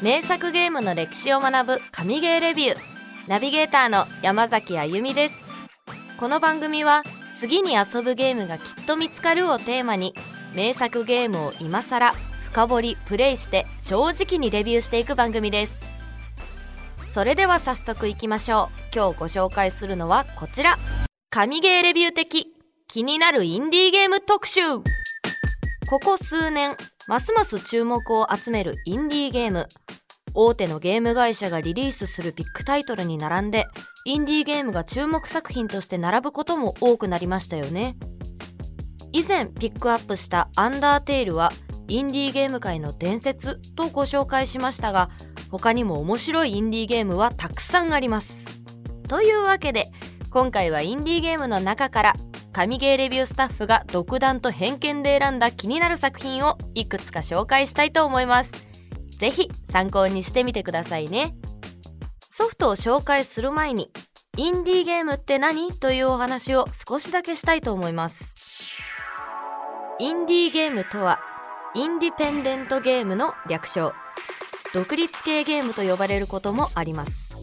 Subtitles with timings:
[0.00, 2.78] 名作ゲームの歴史を学ぶ神ゲーレビュー。
[3.26, 5.34] ナビゲーターの山崎あゆみです。
[6.18, 7.02] この番組は
[7.40, 10.14] 次に遊ぶゲームがきっと見つかるをテーマに
[10.54, 12.12] 名作ゲームを今更
[12.44, 15.72] 深掘りプレイして正直にレビューしていく番組です。
[17.12, 18.94] それでは早速いきましょう。
[18.94, 20.78] 今日ご紹介するのはこちら。
[21.28, 22.54] 神ゲーレビュー的
[22.86, 24.60] 気になるインディーゲーム特集。
[25.88, 26.76] ここ数年
[27.06, 29.68] ますます注目を集めるインディーゲーム。
[30.34, 33.66] 大手のゲーム会社がリリースするビッグタイトルに並んで
[34.04, 37.96] インディーゲームが注目作品として並ぶことも多くなりましたよね。
[39.12, 41.52] 以前ピックアップした「アンダーテール」は
[41.88, 45.08] インディーゲーム界の伝説とご紹介しましたが
[45.50, 48.44] 他にも面白いインディーゲームはたくさんあります。
[49.08, 49.86] というわけで
[50.30, 52.14] 今回はインディーゲームの中から
[52.52, 58.68] 神ゲーレビュースタッフが独断と偏見で選んだ気になる作品をいくつか紹介したいと思います。
[59.18, 61.34] ぜひ参考にしてみてくださいね。
[62.28, 63.90] ソフトを紹介する前に
[64.36, 65.72] インディーゲームって何？
[65.72, 68.34] というお話を少しだけしたいと思います。
[69.98, 71.20] インディーゲームとは
[71.74, 73.92] インディペンデントゲームの略称。
[74.74, 77.36] 独立系ゲームと呼ばれることもあります。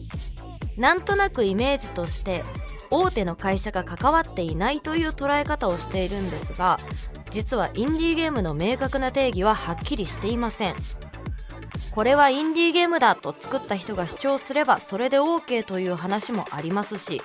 [0.76, 2.44] なんとなくイメージとして
[2.90, 6.78] 大手の会社が関わっていないという捉え方をしているんですが
[7.30, 10.74] 実はインディーゲームの明確な定義ははっきりしていません。
[11.96, 17.22] これはインディーゲームだと作った人が主張すればそれで OK という話もありますし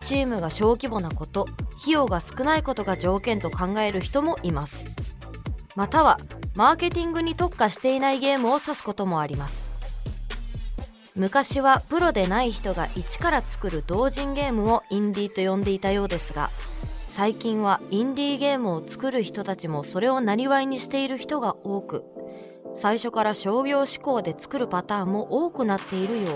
[0.00, 1.48] チームが小規模なこと
[1.80, 5.16] 費用が少ないことが条件と考える人もいます。
[5.74, 6.18] または
[6.54, 9.67] マーケティングに特化していないゲームを指すこともあります。
[11.18, 16.50] 昔はプロでない人が一から作る同人ゲームをインディーと呼んでいたようですが
[17.08, 22.04] 最近はインディーゲームを作る人たちもそれをなりにしている人が多く
[22.72, 26.28] 最初から商業志向で作るパターンも多くなっているよ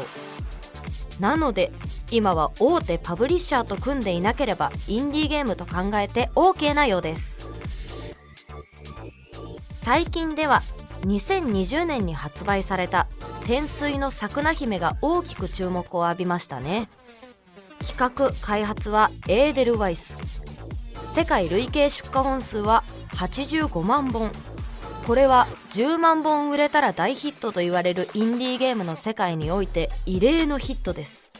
[1.19, 1.23] う。
[1.23, 1.71] なので
[2.11, 7.48] 今は大手パブリッシャーと組んでいなければインディーゲームと考えて OK なようです。
[9.83, 10.63] 最近では
[11.02, 13.07] 2020年に発売された
[13.45, 16.89] 天水の桜姫が大きく注目を浴びましたね。
[17.80, 20.14] 企画開発はエーデルワイス。
[21.12, 22.85] 世界累計出荷本数は
[23.17, 24.30] 85万本
[25.07, 31.33] これは10万本売れたら大ヒットと言われるインディーゲームの世界において異例のヒットです。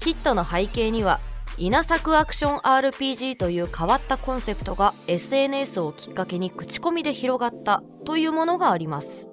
[0.00, 1.20] ヒットの背景には
[1.58, 9.30] 稲作アクション RPG という変わったコンセプトが SNS をきっかけに口コミで広がったというものがあります。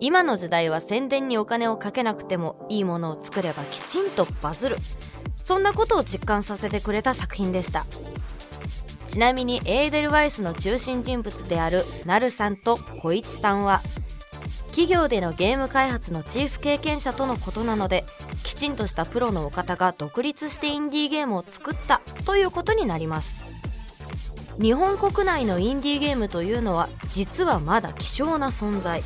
[0.00, 4.76] 今の時代は宣伝にお金をかけなくてもいいものを作ればきちんとバズる。
[5.42, 7.84] そんなことを実感させてくれた作品でした。
[9.06, 13.80] ちなみにエーデルワイスの中心人物であるナルさんと小市さんは
[14.78, 18.04] 企業でのゲーム開発のチーフ経験者とのことなので
[18.44, 23.50] きちんとしたプロのお方が独立してインディーゲームを作ったということになります。
[24.62, 29.02] 日本国内のインディーゲームというのは実はまだ希少な存在。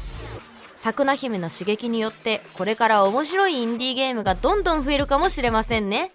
[0.76, 6.12] 桜姫の刺激によってこれから面白いインディーゲームがどんどん増えるかもしれませんね。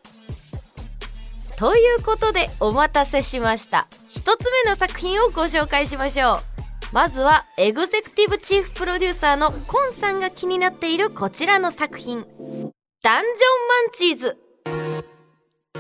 [1.58, 3.88] ということでお待たせしました。
[4.12, 6.57] 一つ目の作品をご紹介しましょう。
[6.94, 12.20] まずはエグゼクティブチーフプロデューサーのコンさんが気になっているこちらの作品。
[12.20, 14.38] ダンジョンマンチーズ。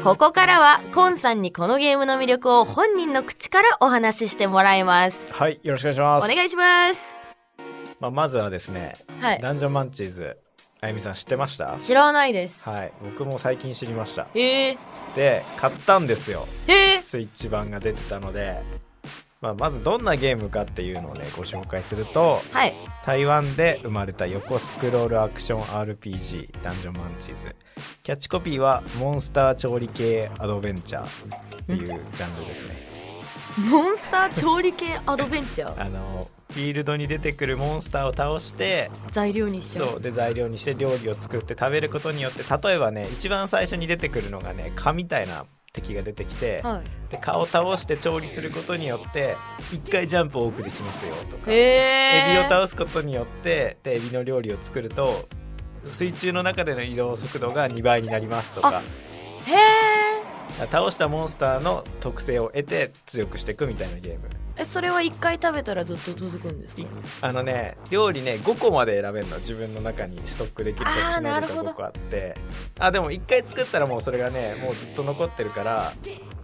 [0.03, 5.34] ここからはコンさんにこのゲームの魅力を本人の口からお話ししてもらいます。
[5.34, 6.31] はいよろしくお願いします。
[6.31, 7.16] お願いします。
[8.00, 9.41] まあ、まずはですね、はい。
[9.41, 10.38] ダンジョンマンチーズ
[10.81, 11.78] あゆみさん知ってました？
[11.79, 12.69] 知らないです。
[12.69, 14.28] はい僕も最近知りました。
[14.35, 14.78] へえ
[15.16, 16.45] で買ったんですよ。
[16.68, 18.62] へえスイッチ版が出てたので、
[19.40, 22.74] まあ、まずどんなゲームかっていうのをねご紹介するとはい。
[23.06, 27.56] 台湾で生まれた横スクロールアクション RPG ダンジョンマンチーズ。
[28.03, 32.02] キャッチコピーはモンスター調理系アドベンチャーっていうジャンル
[32.46, 32.75] ですね。
[33.70, 35.81] モンスター調理系アドベンチャー？
[35.81, 45.45] あのフィールドに出てくるモンスターを倒して材料にしちゃうそうで材料にして料理を作って食べることによって例えばね一番最初に出てくるのがね蚊みたいな
[45.77, 47.12] 敵が出てきて、はい。
[47.12, 49.35] で蚊を倒して調理することによって
[49.71, 55.27] 1回ジャンプ多くできますよとか、へえエビを倒すことによってでエビの料理を作ると
[55.85, 58.81] 水中の中での移動速度が2倍になりますとか。
[59.45, 59.87] へえ
[60.65, 64.21] 倒したモンスターの特性を得て強くしていくみたいなゲーム。
[64.59, 66.81] えそれは一回食べたらずっと続くんですか？
[66.81, 66.88] い
[67.21, 72.36] あのね料理ね5個まで選べるの自分の中にストックできるかあー決めるかなるほど5個あって。
[72.80, 75.94] あでも1回作ったらもうそれがねもうずっと残ってるから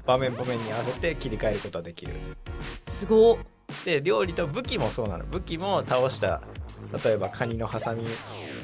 [0.05, 2.13] 場面場面に合わせて切り替えることができる。
[2.89, 3.37] すごっ。
[3.85, 5.25] で料理と武器もそうなの。
[5.25, 6.41] 武器も倒した
[7.03, 8.05] 例えばカニのハサミ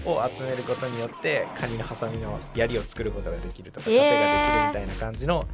[0.06, 3.96] を集めることによってカニのハサミの槍を作ることができるとかえー。
[3.96, 5.48] 盾ができるみたいな感じの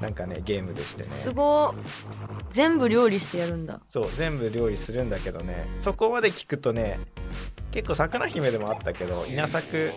[0.00, 1.10] なんかねゲームでしてね。
[1.10, 1.74] すご
[2.50, 3.80] 全部料理してやるんだ。
[3.88, 5.66] そう全部料理するんだけどね。
[5.80, 6.98] そこまで聞くとね
[7.70, 9.92] 結構魚姫でもあったけど稲作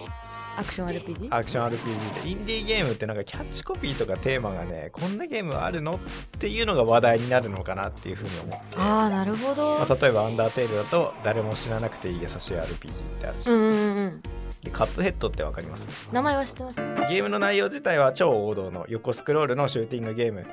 [0.58, 1.28] アクション RPG?
[1.36, 2.30] アクション RPG で。
[2.30, 5.96] インディーゲームってなんかキャッチコピーとかテーマがねこんなゲームあるの？
[5.96, 5.98] っ
[6.40, 14.22] ていうのが話題になるのかなっていうふうに思ってああなるほど、まあ、例えば「アンダーテール」だと誰も知らなくていい優しい RPG ってあるし、うんうんうん。
[14.64, 16.10] でカップヘッドってわかります？
[16.12, 16.80] 名前は知ってます。
[16.82, 20.46] ゲームの内容自体は超王道の横スクロールのシューティングゲーム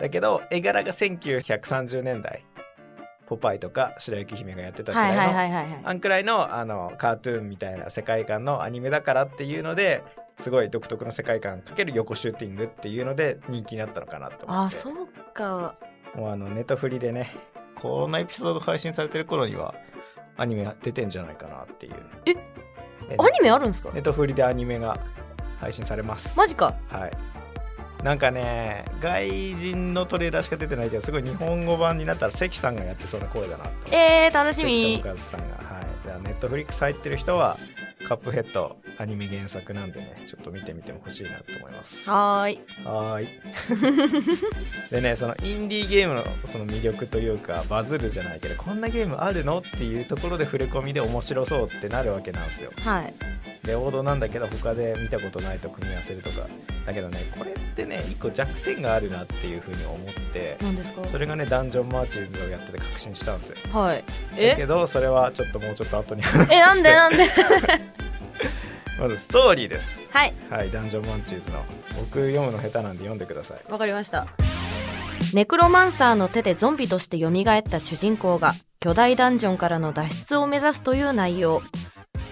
[0.00, 2.44] だけど絵柄が1930年代
[3.28, 5.80] ポパイとか白雪姫がやってたくらいいはいはいはいはい。
[5.84, 10.02] あんくらいのあのカートゥーンみたいな世界観のアニメだからっていうので
[10.38, 14.76] すごい独特の世界観かける横シューティングっていうので人気になったのかなと思って。
[14.76, 15.74] あそうか。
[16.14, 17.30] もうあのネタフリでね
[17.74, 19.74] このエピソード配信されてる頃には
[20.38, 21.94] アニメ出てんじゃないかなっていう。
[22.24, 22.34] え？
[23.18, 23.90] アニメあるんですか？
[23.92, 24.98] ネタフリでアニメが
[25.60, 26.36] 配信されます。
[26.36, 26.74] マジか。
[26.88, 27.10] はい
[28.02, 33.70] なんかね外人のトレーラーしか出てないけどすごい日本語版になったら関さんがやってそうな声だなと。
[33.94, 35.00] えー、楽し関み。
[35.02, 35.56] 智和さんが。
[35.56, 35.86] はい。
[36.04, 37.56] じゃあネットフリックス入ってる人は
[38.06, 42.10] カップヘッドアニメ原作なんでねちょっと見てみても欲しいなと思います。
[42.10, 42.60] はーい。
[42.84, 43.28] はーい。
[44.90, 52.72] でねそのインディーゲームのその魅力というかバズるじゃないけどこんなゲームあるのっていうところで触れ込みで面白そうってなるわけなんですよ。
[52.84, 53.14] はい。
[53.64, 56.48] で王道なんだけど他で見たことないと組み合わせるとか
[56.86, 61.06] だけどねこれってね一個弱点があるなっていうふうに思って何ですか？
[61.06, 63.56] それがねダンジョンマーチーズをやってて確信したんですよ。
[63.72, 63.98] はい。
[63.98, 66.56] だけえどそれはちょっともうちょっと後に話して。
[66.56, 67.24] えなんでなんで？
[68.98, 70.08] まずストーリーです。
[70.10, 70.32] はい。
[70.50, 71.64] はいダンジョンマーチーズの
[71.98, 73.72] 僕読むの下手なんで読んでください。
[73.72, 74.26] わかりました。
[75.34, 81.62] ネクロマンサーの手でゾンビとして蘇った主人公が巨大ダンジョンからの脱出を目指すという内容。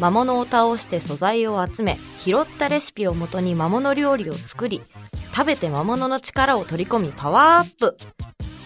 [0.00, 4.82] 魔物を倒して素材を集め拾ったレシピをもとに魔物料理を作り
[5.34, 7.96] 食べて魔物の力を取り込みパワーアップ。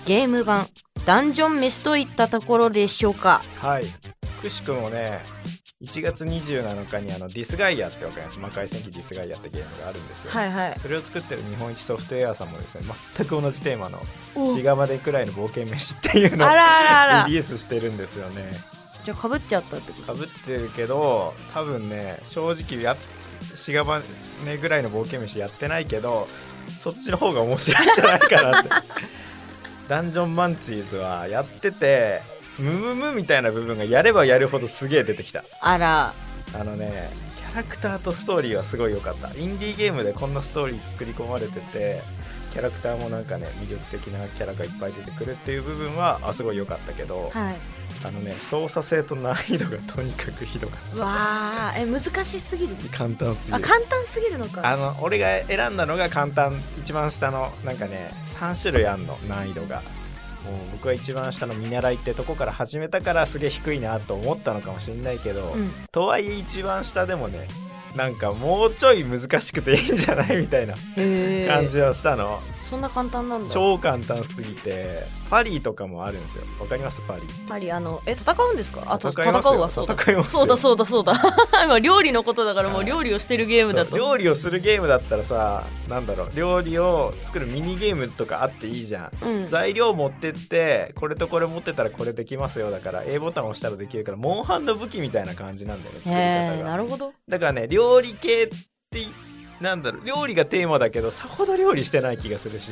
[0.07, 0.67] ゲーム版
[1.05, 3.43] ダンジョン飯といったところでしょうか。
[3.59, 3.85] はい。
[4.41, 5.23] くしくもね
[5.83, 8.39] 1月27日にあのディスガイアってわかります？
[8.39, 10.79] 魔界戦記ディスガイアってゲームがあるんですよ、はいはい。
[10.79, 12.85] それを作ってる日本一ソフトウェアさんもですね
[13.17, 13.99] 全く同じテーマの
[14.35, 14.55] お。
[14.55, 17.27] シガマデくらいの冒険飯っていうのをあらあらあら。
[17.29, 18.43] リリースしてるんですよね。
[19.07, 20.07] じゃあかぶっちゃったってこと？
[20.09, 22.95] かぶってるけど多分ね正直や
[23.55, 24.01] しがば
[24.45, 26.29] ねぐらいの冒険飯やってないけど
[26.83, 28.69] そっちの方が面白いんじゃないかなって。
[29.89, 32.21] ダンジョンマンチーズはやってて
[32.61, 35.45] ムムムみたいな部分がやればやるほどすげえ出てきた。
[35.61, 36.15] あら。
[36.55, 39.29] あのねキャラクターとストーリーはすごい良かった。
[39.35, 42.01] インディーゲームでこんなストーリー作り込まれてて
[42.53, 47.57] キャラクターもなんかね魅力的なキャラがいっぱい出てくるっていう部分はあすごい良かったけど、はい。
[48.03, 51.83] あのね操作性と難易度がとにかくひどかっうわー。
[51.83, 52.75] え難しすぎる。
[52.75, 54.69] た簡単すぎある簡単すぎるのか。
[54.69, 56.61] あの俺が選んだのが簡単。
[56.79, 59.83] 一番下のなんかね3種類あんの難易度が
[60.45, 65.71] もう僕は一番下の見習いってとこから始めたからすげえ低いなと思ったのかもしれないけど、うん。
[65.93, 67.49] とはいえ一番下でもね
[67.97, 70.37] なんかもうちょい難しくていいんじゃない？
[70.37, 72.41] みたいなへ感じはしたの、
[72.71, 73.53] そんな簡単なんだ。
[73.53, 76.45] 超簡単すぎてパリとかもあるんですよ。
[76.61, 77.03] わかります？
[77.07, 77.23] パリ。
[77.23, 78.85] やっぱりあのえ戦うんですか？
[78.87, 79.95] あと戦戦うわそうだ。
[79.95, 80.39] 戦いますよ。
[80.41, 81.15] そうだそうだそうだ。
[81.65, 83.97] 今料理のことだからもう料理をしてるゲームだと。
[83.97, 86.31] 料理をするゲームだったらさなんだろう。
[86.35, 89.25] 料理を作るミニゲームとかあっていいじゃん。
[89.25, 89.51] うん。
[89.51, 96.71] 材料持ってってこれとこれ持ってたらこれできますよだから A ボタン押したらできるからモンハンの武器みたいな感じなんだよね作り方が。
[96.71, 97.13] なるほど。
[97.29, 98.49] だからね料理系っ
[98.91, 99.01] て
[99.61, 102.71] なんだろう料理がテーマだけどさほど料理してない気がするし。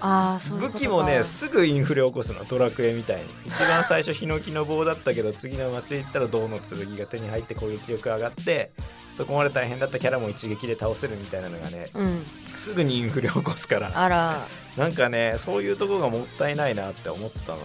[0.00, 2.44] ああそう武器もねすぐインフレ起こすの。
[2.44, 3.24] ドラクエみたいに。
[3.46, 8.70] 一番最初ヒノキの棒だったけど次の街行ったら銅の剣が手に入って攻撃力上がって
[9.16, 12.24] そこまで大変だったキャラも一撃で倒せるみたいなのがねうん。
[12.64, 13.92] すぐにインフレ起こすから。
[13.94, 14.46] あら。
[14.76, 17.64] なんかねそういうとこがもったいないなって思ったのね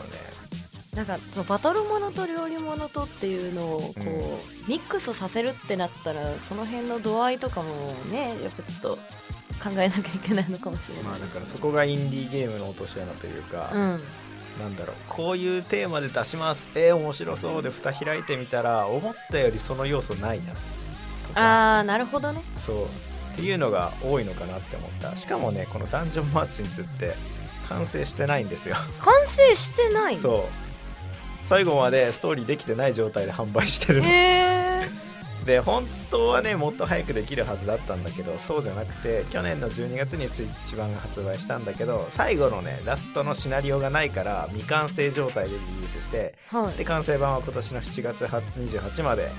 [0.96, 4.68] なんかそうバトルものと料理ものとっていうのをこう、うん。
[4.68, 7.70] ミックスさせるってなったらその辺の度合いとかも
[8.12, 8.98] ねやっぱちょっと
[9.62, 13.80] 考えなきゃいけないのかもしれないまあだからそこがインディーゲームの落とし穴というか、うん。
[14.60, 14.96] なんだろう。
[15.10, 16.68] こういうテーマで出します。
[16.76, 20.54] えー、面白そうで蓋開いてみたら思ったよりその要素ないな。
[21.36, 22.42] ああなるほどね。
[22.66, 22.86] そう。
[22.86, 25.16] っていうのが多いのかなって思った。
[25.18, 27.16] しかもねこのダンジョンマーチンズって
[27.68, 28.78] 完成してないんですよ。
[29.00, 30.65] 完成してないそう
[31.48, 34.08] 最後までストーリーできてない状態で販売してるの。
[34.08, 34.66] へえ
[35.46, 46.78] で本当はねもっと早くできるはずだったんだけどそうじゃなくて去年の12月にスイッチ版が発売したんだけど最後のねラストのシナリオがないから未完成状態でリリースしてはい。
[46.80, 49.30] で完成版は今年の7月28まで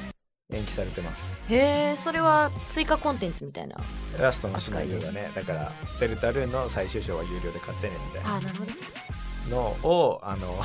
[0.53, 1.41] 延期されてます。
[1.49, 3.77] へえそれは追加コンテンツみたいな
[4.21, 8.37] ラストのシナリオがねだからデルタルーンの最終章は有料で買ってねみたいな。
[8.37, 8.71] あなるほど
[9.51, 10.57] のをあの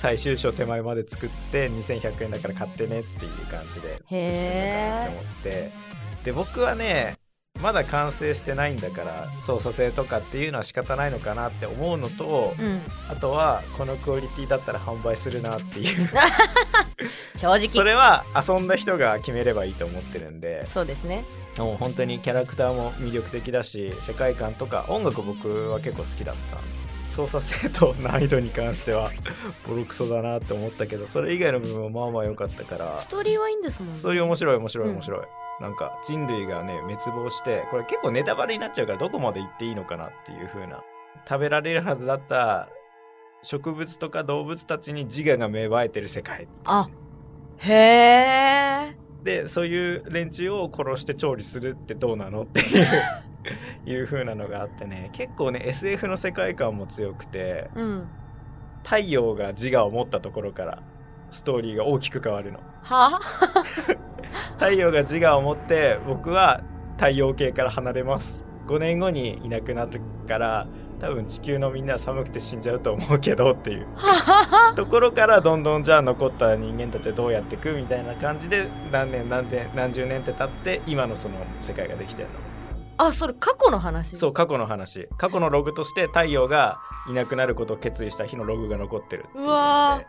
[0.00, 3.88] 最終章手前まで作って2100円だから買ってねっていう感じで。
[3.92, 5.70] へえ思って。
[6.24, 7.16] で僕はね
[7.60, 12.80] まだ完成してないんだから操作性とかっていうのは仕方ないのかなって思うのとうん。
[13.10, 16.08] あとはこのクオリティだったら販売するなっていう。
[17.36, 17.68] 正直。
[17.68, 20.66] それは遊んだ人が決めればいいと思ってるんで。
[20.70, 21.26] そうですね。
[21.58, 26.79] もう本当にキャラクターも魅力的だし世界観とか音楽僕は結構好きだった
[27.10, 29.10] 操作性と難易度に関しては
[29.68, 33.98] ボロクソだなって思ったけどそれ以外の部分はまあまあ良かったからストーリーはいいんですもんね。
[33.98, 35.20] ストーリー面白い面白いうん面白い、
[35.60, 40.82] なんか人類がね滅亡してこれ結構ネタバレになっちゃうからどこまで行っていいのかなっていう風な
[41.28, 42.68] 食べられるはずだった
[43.42, 46.48] 植物とか動物たちに自我が芽生えてる世界。
[46.64, 46.88] あ
[47.58, 52.86] へえでそういう連中を殺して調理するってどうなのっていう
[53.86, 58.08] いう風なのがあってね結構ね SF の世界観も強くてうん。
[58.82, 60.82] 太陽が自我を持ったところから
[61.30, 62.60] ストーリーが大きく変わるの。
[62.82, 63.20] は
[64.58, 66.62] 太陽が自我を持って僕は
[66.96, 68.44] 太陽系から離れます。
[68.66, 70.66] 5年後にいなくなるから
[71.00, 73.86] 多分地球のみんなは寒くて死んじゃうと思うけどっていう。
[74.76, 82.34] ところからどんどんじゃあ残った人間たちはどうやっていくみたいな感じで何年何年何十年って経って今のその世界ができてるの
[83.06, 84.16] あそれ過去の話？
[84.16, 85.08] そう過去の話。
[85.16, 90.06] 過去のログとして太陽がいなくなることを決意した日のログが残ってるっていうわで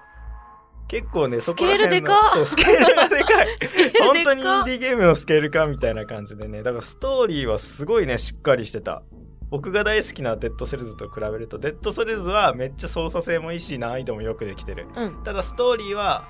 [1.00, 2.28] 結構ねそこら辺のスケールでか。
[2.28, 3.48] っそうスケールがでかい。
[4.04, 6.64] 本当にインディーゲームのスケールかみたいな感じでね。
[6.64, 9.04] だからストーリーはすごいねしっかりしてた。
[9.50, 14.88] 僕が大好きな Dead Cells と比べると Dead Cells はめっちゃ操作性もいいし難易度もよくできてる。
[14.96, 15.24] うん。
[15.24, 16.26] ただストーリーは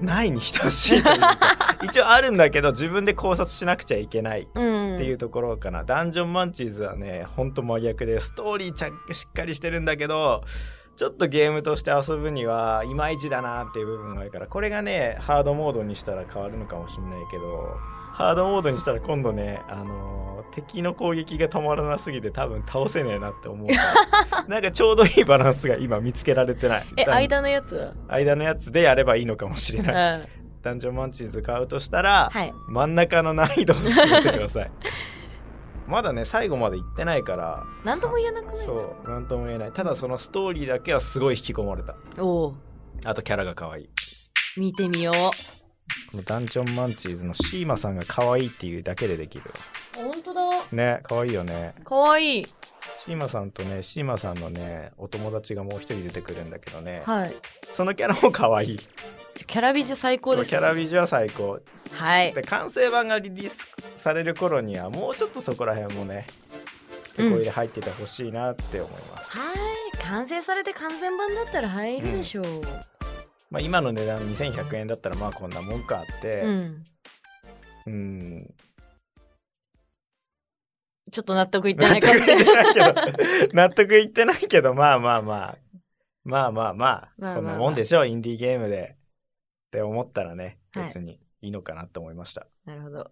[0.00, 4.96] ないに等しいというか一応あるんだけど自分で考察しなくちゃいけないうん。
[4.96, 10.42] っていうところかな、 Dungeon Munchies はねほんと真逆でストーリーちゃんしっかりしてるんだけど
[10.96, 17.76] ちょっとゲームとして遊ぶにはいまいちだなっていう部分があるからこれがねハードモードにしたら変わるのかもしんないけど
[18.14, 23.68] ハードモードにしたら今度ね、あのー敵の攻撃が止まらなすぎて多分倒せねえなって思う。
[24.48, 26.86] なんかちょうどいいバランスが今見つけられてない。
[26.96, 27.92] えだ間のやつは？
[28.06, 30.26] 間のやつでやればいいのかもしれうんない、は
[30.62, 32.52] ダンジョンマンチーズ買うとしたら、い。
[32.68, 34.70] 真ん中の難易度を進めてください。
[35.88, 37.64] まだね最後まで行ってないから。
[37.84, 39.72] 何とも言えなくないですそかう何とも言えない。
[39.72, 41.96] ただそのストーリーだけはすごい引き込まれた。
[42.18, 42.54] おお
[43.04, 43.88] あとキャラが可愛い。
[44.56, 45.63] 見てみよう
[46.22, 49.44] ダンジョンマンチーズのシーマさんが可愛いっていうだけでできる。
[49.96, 50.42] 本当だ。
[50.72, 51.74] ね可愛いよね。
[51.84, 52.40] かわい。
[52.40, 52.46] い
[53.04, 57.34] シーマさんとねシーマさんのねお友達がもう一人出てくるんだけどね、はい。
[57.72, 58.80] そのキャラも可愛い。
[59.34, 61.60] キャラビジュ最高ですそうキャラビジュは最高。
[61.92, 62.32] はい。
[62.32, 66.26] で完成版がリリースされる頃にはもうちょっとそこら辺もね
[67.16, 69.98] 手こ入れ入っててほしいなって思います、はい。
[70.02, 72.44] 完成されて完全版だったら入るでしょう、
[73.50, 76.84] まあ、今の値段2100円だったらまあこんなもんかって、うん、
[77.86, 78.54] うん、
[81.12, 82.94] ちょっと納得いってないかもしれないけど。
[83.54, 85.58] 納得いってないけど、まあまあまあ、
[86.24, 88.96] まあまあまあ、こんなもんでしょう、インディーゲームで。
[88.96, 92.42] って思ったらね、別にいいのかなと思いました。
[92.42, 93.10] はい、なるほど。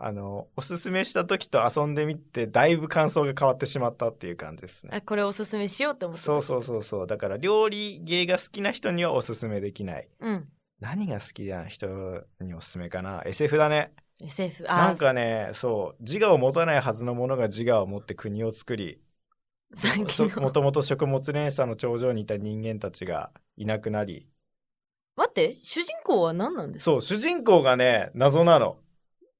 [0.00, 4.90] あのおすすめした時と遊んでみてだいぶ感想が変わってしまったっていう感じですね。
[4.94, 7.06] あこれおすすめしようって思ってそうそうそうそう。
[7.06, 10.08] だから料理芸が好きな人にはおすすめできない。
[10.20, 10.48] うん。
[10.80, 11.86] 何が好きな人
[12.40, 13.92] におすすめかな？SF だね。
[14.20, 16.02] SF あなんかねそう。
[16.02, 19.00] 自我を持たないはずのものが自我を持って国を作り
[20.36, 24.26] もともと食物連鎖の頂上にいた人間たちがいなくなり。
[25.16, 26.90] 待って主人公は何なんですか？
[26.92, 28.76] そう主人公がね謎なの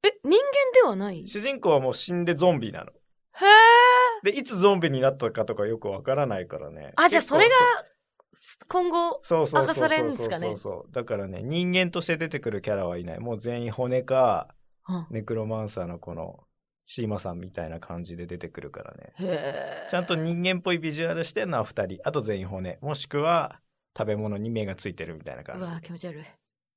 [0.05, 0.39] え人間
[0.75, 1.23] ではない？
[1.23, 2.91] へ主人公はもう死んでゾンビなの。
[4.23, 6.93] えでいつゾンビになったかとかよくわからないからね。
[6.97, 7.55] あじゃあそれが
[8.69, 10.47] 今後そうそうそう明かされるんですかね？
[10.49, 10.93] そうそうそう。
[10.93, 13.21] だからね人間として出てくるキャラはいない。
[13.21, 14.55] もう全員骨か
[14.89, 15.07] うん。
[15.11, 16.41] ネクロマンサーのこの
[16.85, 19.13] シーマさんみたいな感じで出てくるからね。
[19.19, 23.61] へえちゃんと人間っぽいビジュアルしてるのは2人あと全員骨もしくは
[23.99, 26.25] 食べ物に目がついてるみたいなう感じわ気持ち悪い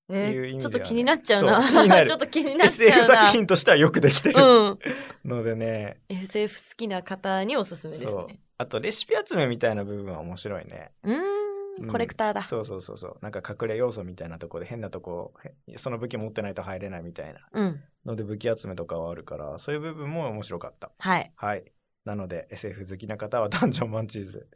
[0.10, 4.80] えーちょっと気になっちゃうなそう ちょっと気になっちゃ SF うな作品としてはよくできてるうん
[5.25, 12.42] のでね、SF 好きな方におすすめですねあとレシピ集めみたいな部分は面白いねうーんうんコレクターだ。
[12.42, 13.18] そうそうそうそう。
[13.22, 15.34] なんか隠れ要素みたいなとこで変なとこ、
[15.70, 17.82] へその武器持ってないと入れないみたいなうん。
[18.06, 20.92] ので武器集めとかはあるから、そういう部分も面白かった。
[21.00, 21.32] はい。
[21.38, 21.63] はい。
[22.04, 24.50] なので SF 好きな方はダンジョンマンチーズ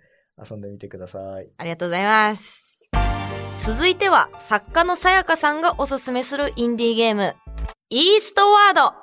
[0.49, 1.49] 遊んでみてください。
[1.57, 2.72] ありがとうございます。
[3.65, 7.37] 続いては、作家のさやかさんがおすすめするインディーゲーム、
[7.89, 8.93] イーストワード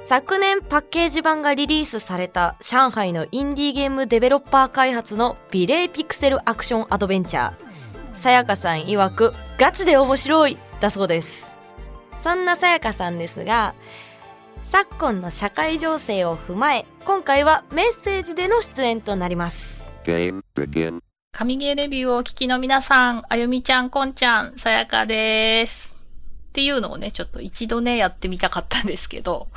[0.00, 7.54] 昨年パッケージ版がリリースされた上海のインディーゲームデベロッパー開発のビレイピクセルアクションアドベンチャー。
[8.14, 11.52] さやかさん曰く、ガチで面白いだそうです。
[12.18, 13.74] そんなさやかさんですが、
[14.62, 19.92] 昨今の社会情勢を踏まえ、今回はメッセージでの出演となります。
[20.04, 20.40] Game.
[21.38, 25.94] 神ゲーレビューをお聞きの皆さん、あゆみちゃん、こんちゃん、さやかです。
[26.48, 29.48] っていうのをね、ちょっと一度ね、やってみたかったんですけど、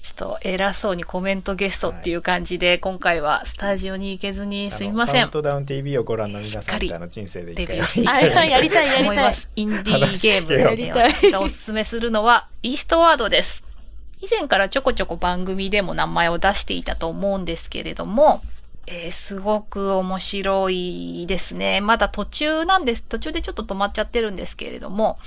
[0.00, 5.30] ちょっと偉そうにコメントゲストっていう感じで、今回はスタジオに行けずにすみませんカウン。
[5.32, 9.50] トダウン TV をご覧の皆さんしっかりってあの人生で一デビ回ューしていきたあやりたいやりたい思います。
[9.56, 13.62] インディーゲームやでりたい私がおすすめするのは、イーストワードです。
[14.22, 18.40] 以前からちょこちょこ番組でも名前を出していたと思うんですけれども、
[18.90, 21.82] えーすごく面白いですね。
[21.82, 23.02] まだ途中なんです。
[23.02, 25.18] 途中でちょっと止まっちゃってるんですけれども、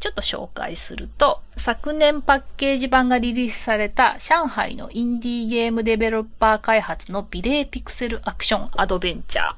[0.00, 9.54] ちょっと紹介すると、昨年パッケージ版がリリースされた上海のインディーゲームデベロッパー開発のビレーピクセルアクションアドベンチャー。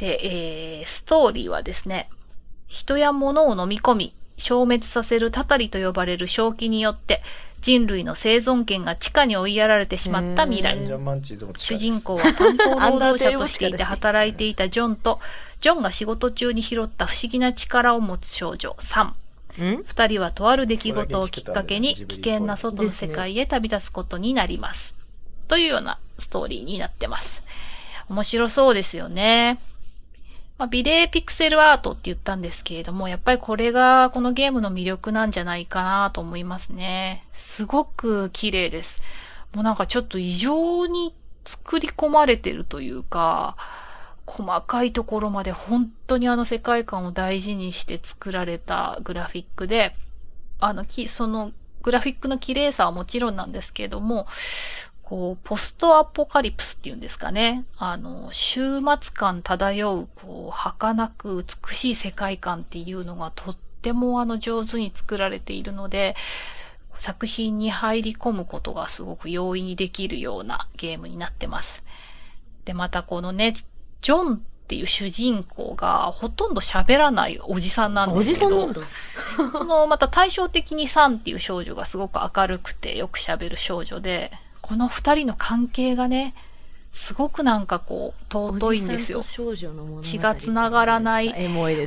[0.00, 2.08] で、えー、ストーリーはですね、
[2.66, 7.22] 人や物を飲み込み、消滅させるたたりと呼ばれる正気によって、
[7.60, 10.78] 人類の生存権が地下に追いやられてしまった未来
[11.56, 15.20] 主人公は担当労働者としていて働いていたジョンと、
[15.60, 19.14] ジョンが仕事中に拾った不思議な力を持つ少女、サン。
[19.62, 19.82] ん？
[19.84, 24.94] 二人はとある出来事をきっかけに危険な外の世界へ旅立つことになります。
[25.48, 27.42] というようなストーリーになってます。
[28.08, 29.58] 面白そうですよね。
[30.60, 37.24] まあ、ビレーピクセルアートって言ったんですけれども、やっぱりこれがこのゲームの魅力なんじゃないかなと思いますね。
[37.32, 39.00] すごく綺麗です。
[39.54, 41.14] もうなんかちょっと異常に
[41.46, 43.56] 作り込まれてるというか、
[44.26, 49.96] 細かいところまで本当にあの世界観を大事にして作られたグラフィックで、
[50.58, 54.26] あの、そのグラフィックの綺麗さはもちろんなんですけれども、
[55.10, 57.64] こう、ポストアポカリプスっていうんですかね。
[57.78, 66.14] あの、終末感漂う、こう、儚く美しい世界観っていうのがとってもあの上手に作られているので、
[67.00, 71.82] 作品に入り込むことがすごく容易にできるようなゲームになってます。
[72.64, 73.52] で、またこのね、
[74.02, 78.72] ジョンっていう主人公がほとんど喋らないおじさんなんおですけど。
[79.36, 84.30] そのまた対照的にサンっていう少女がすごく明るくてよく喋る少女で、
[84.70, 86.32] この二人の関係がね、
[86.92, 89.20] すごくなんかこう、尊いんですよ
[90.00, 91.34] 血が繋がらない。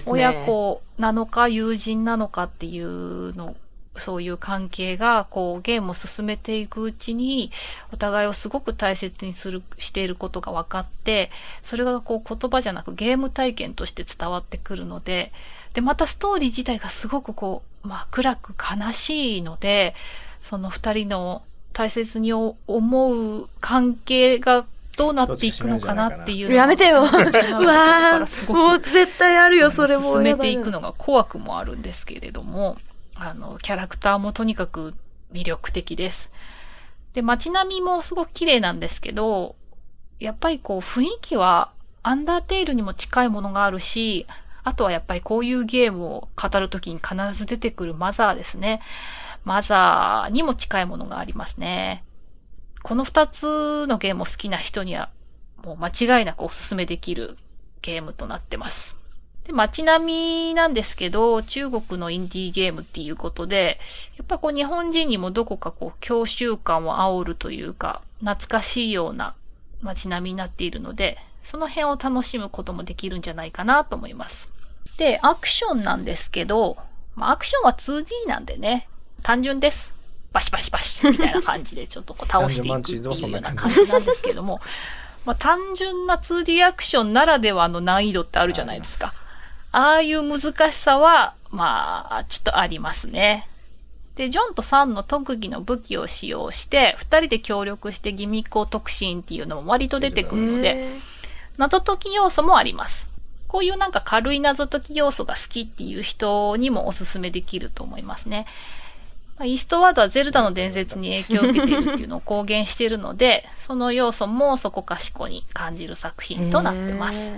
[0.06, 3.56] 親子なのか友人なのかっていうの、
[3.96, 7.54] そういう関係が、こう、ゲームを進めていくうちに、
[7.93, 15.32] お互いをすごく大切にする、していることが分かって、それがこう言葉じゃなくゲーム体験として伝わってくるので、
[15.74, 19.96] で、またストーリー自体がすごくこう、まあ、暗く悲しいので、
[20.41, 21.43] その二人の
[21.74, 22.58] 大切に思
[23.14, 27.02] う関係がどうなっていくのかなっていうやめてよ。
[27.02, 27.06] う
[27.66, 30.14] わもう絶対あるよ、それも。
[30.14, 30.74] 進めていくの。
[30.74, 32.78] のが怖くもあるんですけれども、
[33.16, 34.94] あの、キャラクターもとにかく
[35.34, 36.30] 魅力的です。
[37.14, 39.56] で、街並みもすごく綺麗なんですけど、
[40.20, 41.70] やっぱりこう雰囲気は
[42.04, 44.28] アンダーテイルにも近いものがあるし、
[44.64, 48.82] あとはやっぱりこういうゲームを語るときに必ず出てくるマザーですね。
[49.46, 52.04] マザーにも近いものがありますね。
[52.82, 55.10] この二つのゲームを好きな人には
[55.66, 57.38] もう間違いなくおすすめできる
[57.82, 58.98] ゲームとなってます。
[59.46, 60.06] で、街並
[60.50, 63.80] みなんですけど、中国のインディーゲームっていうことで、
[64.18, 69.36] やっぱこう日本人にもどこかこう郷愁感を煽るというか、懐かしいような
[69.82, 74.50] 街並みになっているので、その辺を楽しむこともできるんじゃないかなと思います。
[74.98, 76.78] で、アクションなんですけど、
[77.16, 78.88] まあ、アクションは 2D なんでね、
[79.24, 79.94] 単純です。
[80.34, 84.60] バシバシバシみたいな感じでちょっとこう倒していくっていうような感じなんですけども、
[85.26, 89.14] まあ、単純な 2D アクションならではの難易度ってあるじゃないですか。
[89.72, 93.48] ああいう難しさは、まあ、ちょっとありますね。
[94.16, 100.88] で、ジョンとサンの特技の武器を使用して、二人で協力してギミックを解くシーンっていうのも割と出てくるので、
[101.58, 103.08] 謎解き要素もあります。
[103.48, 108.46] こういうなんか軽い謎解き要素が好きっていう人にもおすすめできると思いますね。
[109.44, 117.34] まあイーストワードはゼルダの伝説に影響を受けているっていうのを公言しているので、 その要素もそこかしこに感じる作品となってます。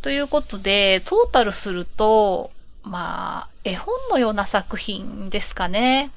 [0.00, 2.50] ということで、トータルすると、
[2.82, 6.10] まあ、絵本のような作品ですかね。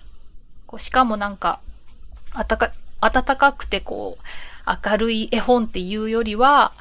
[0.65, 1.59] こうしかもなんか、
[2.31, 6.71] あたか、暖かくてこう、明るい絵本っていうよりは、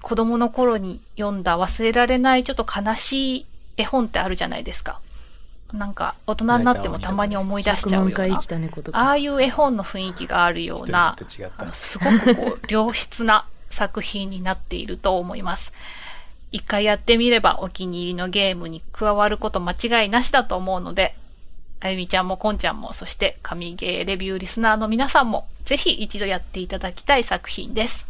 [0.00, 5.00] 子供の頃に読んだ忘れられないちょっと悲しい絵本ってあるじゃないですか。
[5.72, 8.46] なんか、大人になってもたまに思い出しちゃうような100万回生き。
[8.46, 11.16] た猫とかああいう絵本の雰囲気があるような
[11.72, 15.72] すごくこう、良質な作品になっていると思います。
[16.50, 21.14] 一回やってみればお気に入りのゲームに加わること間違いなしだと思うので、
[21.80, 28.06] あゆみちゃんもこんちゃんも、そして神ゲーレビューリスナーの皆さんも、ぜひ一度やっていただきたい作品です。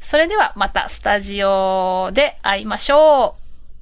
[0.00, 3.36] それではまたスタジオで会いましょ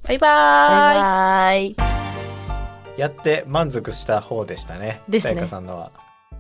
[0.05, 0.09] う。
[0.09, 1.75] バイバーイ。
[1.75, 2.16] バイバイ
[2.97, 5.03] やって満足した方でしたね。
[5.09, 5.47] ですね。
[5.47, 5.91] さんのは。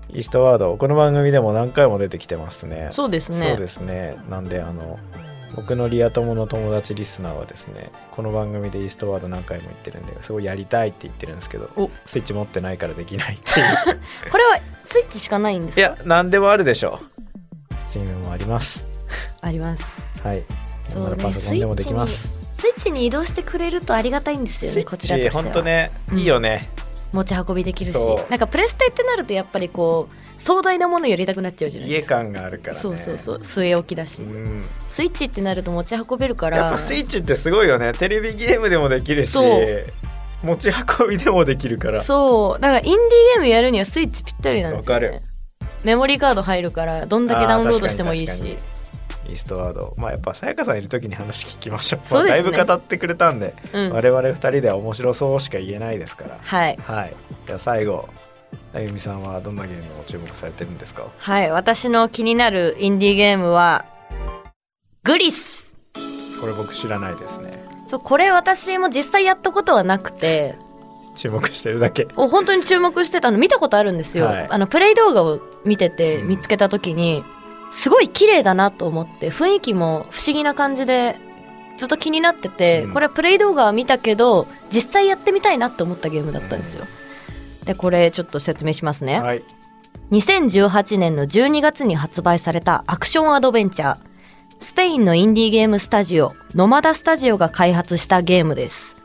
[0.09, 2.89] イーストワードこの番組でも何回も出てきてますね。
[2.91, 3.49] そうですね。
[3.51, 4.17] そうですね。
[4.31, 4.99] なんであの
[5.57, 11.91] 僕のリア友の友達リスナーはですねこの番組でイーストワード何回も言ってるんですごいやりたいって言ってるんですけどお。
[12.05, 14.01] スイッチ持ってないからできないっていう。
[14.31, 15.81] これはスイッチしかないんですか？
[15.81, 17.75] いや何でもあるでしょう。
[17.83, 18.87] スチームもあります。
[19.41, 20.05] あります。
[20.23, 20.43] はい。
[20.91, 21.17] そうね。
[21.23, 22.31] パソコンでもできます
[22.67, 25.43] スイッチに移動してくれるとありがたいんですよねこちらとしては。
[25.43, 26.19] 本当ねうん。
[26.19, 26.69] いいよね、
[27.13, 27.97] 持ち運びできるし。
[28.29, 32.81] なんかプレステってなるとやっぱりこう壮大なものやりたくなっちゃうじゃない家感があるからね。
[32.81, 33.39] そうそうそう。
[33.39, 34.65] 据え置きだし、うん。
[34.91, 36.59] スイッチってなると持ち運べるから。
[36.59, 37.93] やっぱスイッチってすごいよね。
[37.93, 39.39] テレビゲームでもできるし
[40.43, 42.03] 持ち運びでもできるから。
[42.03, 42.61] そう。
[42.61, 45.23] だからインディーゲームやるにはスイッチぴったりなんですよ、ね、わかる。
[45.85, 48.57] メモリーカード入るからどんだけダウンロードしてもいいし
[49.27, 49.95] イーストワード。
[49.97, 52.01] まあやっぱさやかさんいる時に話聞きましょう。
[52.07, 52.43] そうですね。
[52.43, 53.93] まあだいぶ語ってくれたんで、うん。
[53.93, 56.39] 我々二人では面白そうしか言えないですから。
[56.41, 56.77] はい。
[56.77, 57.15] はい。
[57.47, 58.09] じゃあ最後
[58.73, 61.05] あゆみさんはどんなゲームを注目されてるんですか？
[61.19, 63.85] はい私の気になるインディーゲームは
[65.05, 65.79] グリス。
[66.41, 67.65] これ僕知らないですね。
[67.89, 70.57] そうこれ私も実際やったことはなくて。
[71.17, 72.09] 注目してるだけ。
[72.17, 74.47] お本当に注目してたの見たことあるんですよ、はい。
[74.51, 76.29] あのプレイ動画を見ててうん。
[76.29, 77.25] 見つけた時に
[77.73, 81.19] すごい綺麗だなと思って雰囲気も不思議な感じで
[81.77, 86.85] ずっと気になってて、うんこれはプレイ動画は見たけど実際やってみたいなって思ったゲームだったんですよ、
[87.67, 89.43] でこれちょっと説明しますね、はい
[90.11, 93.99] 2018年の12月に発売されたアクションアドベンチャー。
[94.59, 98.97] スペインのインディーゲームスタジオ、ノマダスタジオが開発したゲームです。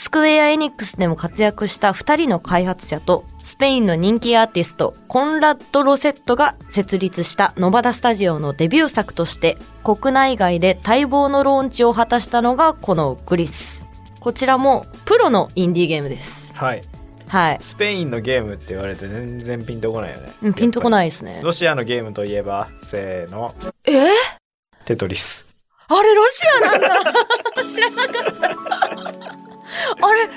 [0.00, 13.88] スクエア・エニックスでも活躍した2人の開発者と、スペインの人気アーティスト、コンラッド・ロセットが設立したノマダスタジオのデビュー作として、国内外で待望のローンチを果たしたのがこのグリス。
[14.20, 16.52] こちらもプロのインディーゲームです。
[16.54, 16.82] はい
[17.26, 17.58] はい。
[17.60, 21.40] スペインのゲームって言われて全然ピンとこないよねうんピンとこないいですね。
[21.42, 23.52] ロシアのゲームといえばせーの
[23.84, 23.98] え？
[23.98, 24.06] ー
[24.84, 25.44] テトリス
[25.88, 26.88] あれロシアなんだ
[27.64, 29.38] 知らなかった。
[30.00, 30.28] あれ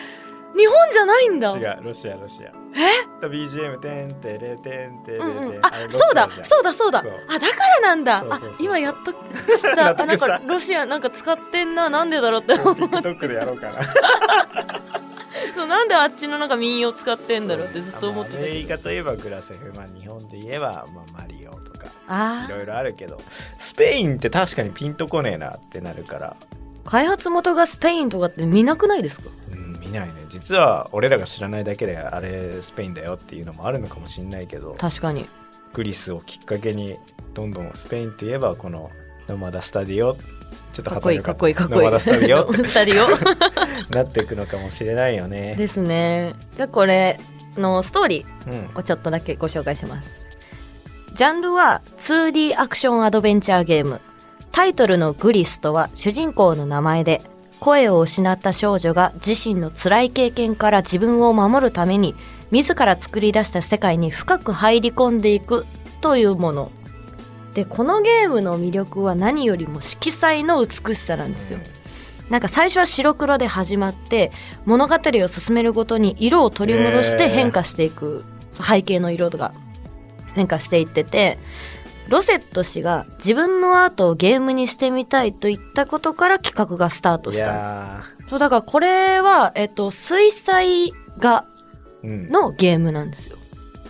[0.56, 1.58] 日本じゃないんだ。
[1.58, 2.52] 違うロシアロシア。
[2.76, 7.00] え？BGM てんてれてんてれてん、うんうん、あそうだそうだそうだ。
[7.00, 8.26] あだからなんだ。
[8.30, 9.90] あ今やっと知った。
[9.90, 12.74] あなんかロシアなんか使ってんななんでだろうって思う。
[12.74, 13.80] TikTok でやろうかな。
[15.56, 23.18] そうなんであっちのなんか民謡使ってんだろうってずっと思ってたまあアメリカといえばグラセフ、まあ、日本で言えば、まあ、マリオとかあいろいろあるけど。
[23.60, 29.30] スペインって確かにピンとこねえなってなるから、ー開発元がスペインとかって見なくないですか？
[29.54, 30.14] うん、見ないね。
[30.30, 35.28] 実は俺らが知らないだけであれスペインだよっていうのもあるのかもしんないけど確かに。
[35.74, 36.98] グリスをきっかけに
[37.34, 38.90] どんどんスペインといえばこの
[39.28, 40.16] ノマダスタディオ
[40.74, 41.80] ちょっとかっこいいかっこいいかっこいい。
[41.80, 43.08] ノマダスタディオ スタディオ
[43.96, 45.56] なっていくのかもしれないよね。
[45.58, 46.34] ですね。
[46.52, 47.18] じゃあこれ
[47.58, 48.78] のストーリーうん。
[48.80, 50.10] をちょっとだけご紹介します。
[51.14, 54.00] ジャンルは 2D アクションアドベンチャーゲーム
[54.52, 57.22] タイトルのグリスとは主人公の名前で
[57.60, 62.16] 声を失った少女が自身の辛い経験から自分を守るために
[62.52, 65.66] 自ら作り出した世界に深く入り込んでいく
[66.02, 66.72] というもの。
[67.54, 71.60] でこのゲームの魅力は何よりも色彩の美しさなんですよ。
[72.30, 74.32] なんか最初は白黒で始まって
[74.66, 79.54] 物語を進めるごとに色を取り戻して変化していく、背景の色とか
[80.34, 81.38] 変化していってて
[82.12, 88.30] ロセット氏が自分のアートをゲームにしてみたいといったことから企画がスタートいしたんやです。
[88.30, 91.46] そうだからこれは、えっと、水彩画
[92.04, 93.38] のゲームなんですよ。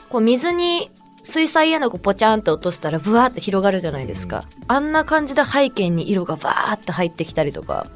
[0.09, 0.91] こう水に
[1.23, 7.87] 水彩絵の具ポチャンって落としたらブワーって広がるじゃないですか、あんな感じで背景に色がバーって入ってきたりとか。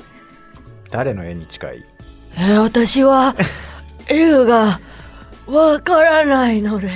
[0.92, 1.86] 誰の絵に近い？
[2.38, 3.36] えー私は
[4.10, 4.80] 絵が
[5.48, 6.90] わからないので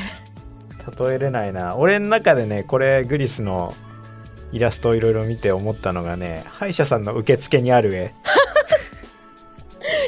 [0.98, 1.76] 例えれないな。
[1.76, 3.74] 俺の中でねこれグリスの
[4.52, 8.14] イラストをいろいろ見て思ったのがね歯医者さんの受付にある絵。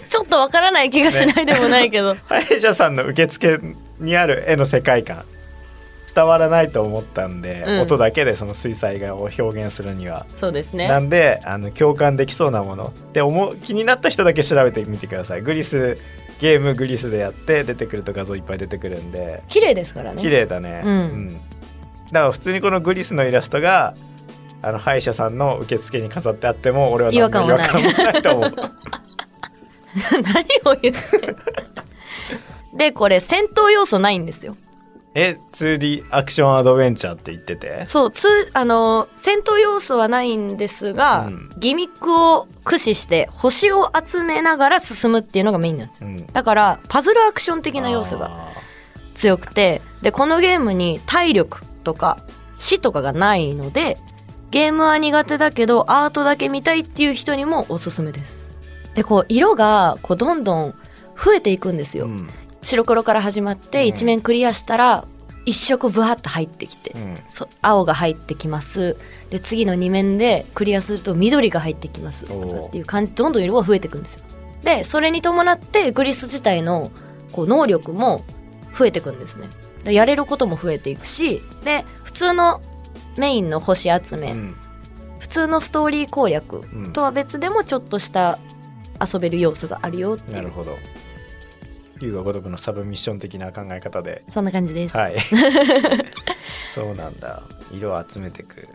[0.10, 3.60] ちょっとわからない気がしないでもないけど、 歯医者さんの受付
[4.00, 5.24] にある絵の世界観。
[6.14, 7.82] 伝わらないと思ったんで、うん。
[7.82, 10.90] 音だけでその水彩画を表現するには、そうですね。
[10.90, 12.94] なんであの共感できそうなもの。
[13.14, 15.42] で思う気になった人だけ調べてみてください。
[15.42, 15.98] グリス
[16.42, 19.44] ゲームグリスでやって出てくると画像いっぱい出てくるんで。
[19.48, 20.22] 綺麗ですからね。
[20.22, 20.82] 綺麗だね。
[20.84, 21.28] うん。
[22.12, 23.94] だから普通にこのグリスのイラストが
[24.64, 27.66] あの歯医者さんの受付に飾ってあっても俺は違和感もな
[28.12, 28.22] い。
[28.24, 28.54] と思う。
[30.64, 31.18] 何を言って
[32.74, 34.56] んでこれ戦闘要素ないんですよ
[35.14, 37.86] え 2D アクションアドベンチャーって言ってて？
[37.86, 41.50] そうつあの戦闘要素はないんですが、うん。
[41.58, 46.08] ギミックを駆使して星を集めながら進むっていうのがメインなんですよ。
[46.08, 46.26] うん。
[46.28, 48.54] だからパズルアクション的な要素があ
[49.16, 52.18] 強くてでこのゲームに体力とか
[52.58, 53.98] 死とかがないので
[54.50, 58.58] ゲームは苦手だけどアートだけ見たいっていう人にもおすすめです。
[58.96, 60.76] でこう色がこうどんどん
[61.22, 62.28] 増えていくんですよ、ーうん
[62.62, 63.88] 白黒から始まってうん。
[63.88, 65.06] 一面クリアしたら
[65.46, 67.18] 一色ブワッと入ってきて、うん。
[67.28, 68.98] そ青が入ってきます。
[69.30, 72.26] で次の2面でクリアすると緑が入ってきます。
[72.26, 72.28] っ
[72.72, 74.24] ていう感じでどんどん色が増えていくんですよ。
[74.64, 76.92] でそれに伴ってグリス自体の
[77.32, 78.24] こう能力も
[78.78, 79.48] 増えていくんですね。
[79.84, 82.62] でやれることも増えていくしで普通の
[83.18, 84.56] メインの星集め、うん。
[85.20, 86.94] 普通のストーリー攻略うん。
[86.94, 88.38] とは別でもちょっとした
[89.02, 90.36] 遊べる要素があるよっていう。
[90.38, 90.76] なるほど
[92.02, 94.24] 龍が如くのサブミッション的な考え方で。
[94.30, 95.18] そんな感じです、はい。
[96.74, 97.42] そうなんだ。
[97.72, 98.68] 色を集めてく。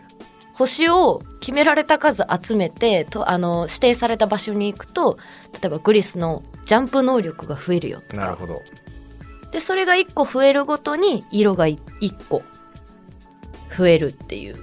[0.53, 5.19] 星を決められた数集めてとあの指定された場所に行くと
[5.53, 8.23] 例えばグリスのジャンプ能力が増えるよとか。
[8.23, 8.61] なるほど。
[9.51, 11.79] でそれが1個増えるごとに色が1
[12.27, 12.41] 個
[13.75, 14.55] 増えるっていう。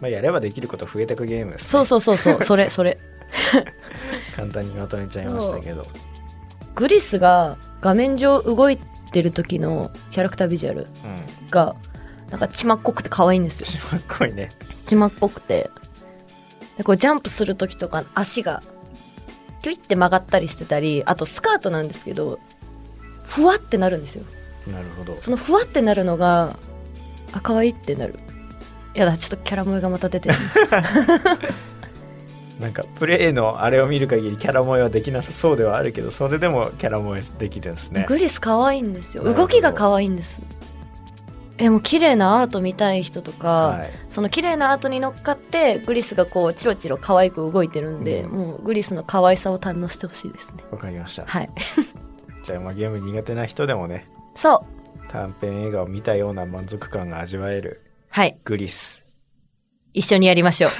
[0.00, 2.98] まあやればできること増えてくゲームです、ね、そうそうそうそうそれそれ
[4.36, 5.84] 簡単にまとめちゃいましたけど
[6.78, 8.78] グリスが画面上動い
[9.10, 11.50] てる時のキャラクタービジュアルうん。
[11.50, 11.74] が
[12.30, 13.66] なんか血まっこくて可愛いんですよ。
[13.66, 14.50] しまっこいね。
[14.84, 15.70] 血まっぽくて。
[16.76, 18.62] でこうジャンプする時とか足が
[19.62, 22.38] キュイって曲がったりしてたりあとスカートなんですけど
[23.24, 24.24] ふわってなるんですよ。
[24.70, 25.16] なるほど。
[25.20, 26.56] そのふわってなるのが
[27.32, 28.20] あ可愛いってなる。
[28.94, 30.34] やだちょっとキャラ萌えがまた出てる
[32.60, 38.04] なんかプレイのあれを見る限りキャラ萌えはできなさそうではあるけどそれでもキャラ萌えできるんですね。
[38.08, 39.22] グリス可愛いんですよ。
[39.22, 40.40] 動きが可愛いんです。
[41.60, 43.90] えもう綺麗なアート見たい人とか、はい。
[44.10, 48.30] その綺麗なアートに乗っかってグリスがこうチロチロ可愛く動いてるんで、うん。
[48.30, 50.64] もうグリスの可愛さを堪能してほしいですね。
[50.70, 51.24] わかりました。
[51.26, 51.50] はい。
[52.48, 54.64] じゃあまあゲーム苦手な人でもねそ
[54.96, 59.04] う短編映画を見たような満足感が味わえるはいグリス
[59.92, 60.70] 一緒にやりましょう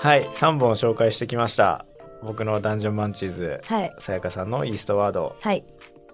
[0.00, 1.84] はい3本紹介してきました。
[2.22, 3.94] 僕のダンジョンマンチーズはい。
[3.98, 5.36] さやかさんのイーストワード。
[5.42, 5.62] はい。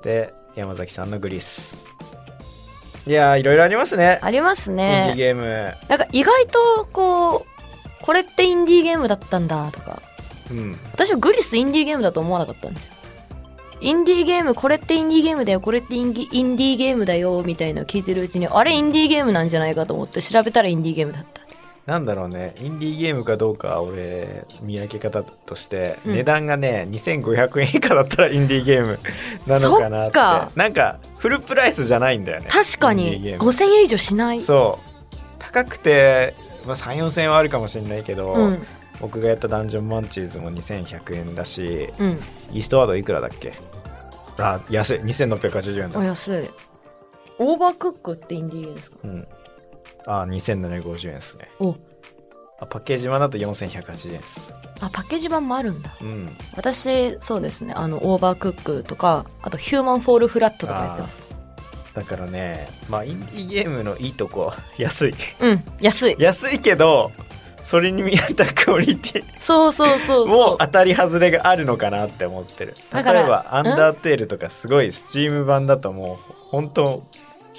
[0.03, 1.77] で山崎さんのグリス。
[3.07, 4.19] いやーいろいろありますね。
[4.23, 5.75] ありますインディーねゲーム。
[5.89, 7.45] なんか意外とこう
[8.03, 10.03] これってインディーゲームだったんだとか。
[10.51, 10.77] うん。
[10.93, 12.95] 私はグリスインディーゲームだと思わなかったんですよ。
[13.81, 21.43] インディーゲームこれってインディーゲームだよこれってインディインディーゲームだよみたいなのを聞いてるうちにあれインディーゲームなんじゃないかと思って調べたらインディーゲームだった
[21.87, 22.55] なんだろうね。
[22.61, 26.15] インディーゲームかどうかは俺見分け方として、うん。
[26.15, 28.99] 値段がね2500円以下だったらインディーゲーム
[29.47, 30.59] なのかなって。
[30.59, 32.49] なんかフルプライスじゃないんだよね。
[32.51, 33.23] 確かに。
[33.23, 33.51] ーム。
[33.51, 34.41] 5000円以上しない。
[34.41, 34.81] そ
[35.13, 35.17] う。
[35.39, 36.35] 高くて、
[36.67, 38.67] まあ、3 4千円はあるかもしれないけど、うん。
[39.01, 42.21] 僕がやったダンジョンマンチーズも2100円だしうん。
[42.53, 43.55] イーストワードいくらだっけ？
[44.39, 44.99] あ安い。
[45.03, 46.01] 2680円だ。
[46.01, 46.51] お安い。
[47.39, 48.97] オーバークックってインディーゲームですか？
[49.05, 49.29] うん
[50.07, 51.51] あ2750円ですね。
[51.61, 51.77] お。
[52.59, 54.55] あパッケージ版だと4180円です。
[54.81, 55.97] あパッケージ版もあるんだ。
[56.01, 56.37] うん。
[56.57, 57.75] 私そうですね。
[57.75, 61.35] あのオーバークックとかあとヒューマンフォールフラットとかやってます。
[61.95, 65.15] だからねまあインディーゲームのいいとこ安い。
[65.41, 66.17] うん安い。
[66.19, 67.11] 安いけど
[67.65, 69.25] それに見合ったクオリティ。
[69.41, 70.57] そうそうそうもそう。
[70.61, 72.75] 当たり外れがあるのかなって思ってる。
[72.95, 77.07] 例えば「アンダーテール」とかすごいスチーム版だともう本当